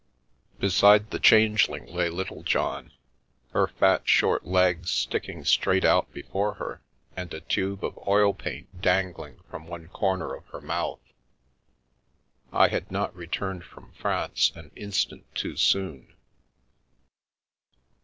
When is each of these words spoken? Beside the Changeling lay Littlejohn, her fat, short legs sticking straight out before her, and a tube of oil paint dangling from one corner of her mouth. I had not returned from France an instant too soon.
Beside 0.57 1.11
the 1.11 1.19
Changeling 1.19 1.85
lay 1.85 2.09
Littlejohn, 2.09 2.91
her 3.51 3.67
fat, 3.67 4.09
short 4.09 4.43
legs 4.47 4.89
sticking 4.89 5.45
straight 5.45 5.85
out 5.85 6.11
before 6.11 6.55
her, 6.55 6.81
and 7.15 7.31
a 7.35 7.41
tube 7.41 7.85
of 7.85 7.99
oil 8.07 8.33
paint 8.33 8.81
dangling 8.81 9.37
from 9.47 9.67
one 9.67 9.89
corner 9.89 10.33
of 10.33 10.47
her 10.47 10.59
mouth. 10.59 11.01
I 12.51 12.69
had 12.69 12.89
not 12.91 13.15
returned 13.15 13.63
from 13.63 13.91
France 13.91 14.51
an 14.55 14.71
instant 14.75 15.23
too 15.35 15.55
soon. 15.55 16.11